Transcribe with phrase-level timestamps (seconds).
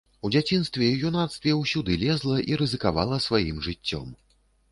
[0.27, 4.07] У дзяцінстве і юнацтве ўсюды лезла і рызыкавала сваім жыццём.